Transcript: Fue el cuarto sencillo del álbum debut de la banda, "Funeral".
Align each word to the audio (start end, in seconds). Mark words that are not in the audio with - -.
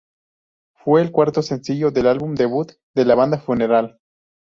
Fue 0.73 0.99
el 1.03 1.11
cuarto 1.11 1.43
sencillo 1.43 1.91
del 1.91 2.07
álbum 2.07 2.33
debut 2.33 2.71
de 2.95 3.05
la 3.05 3.13
banda, 3.13 3.37
"Funeral". 3.37 3.99